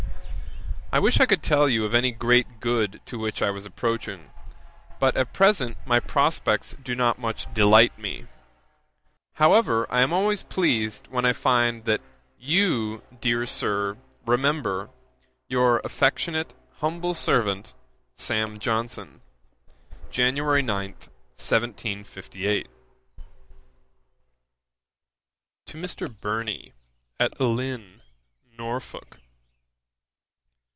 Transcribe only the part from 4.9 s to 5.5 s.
but at